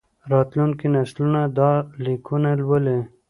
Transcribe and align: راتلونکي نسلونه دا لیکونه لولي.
راتلونکي 0.31 0.87
نسلونه 0.95 1.41
دا 1.57 1.71
لیکونه 2.03 2.51
لولي. 2.61 2.97